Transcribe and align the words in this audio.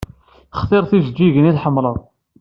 Xtir 0.59 0.83
tijeǧǧigin 0.89 1.49
i 1.51 1.53
tḥemmleḍ. 1.55 1.97